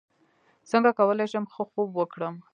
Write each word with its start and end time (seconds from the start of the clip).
څنګه 0.71 0.89
کولی 0.99 1.25
شم 1.31 1.45
ښه 1.53 1.63
خوب 1.71 1.89
وکړم 1.95 2.35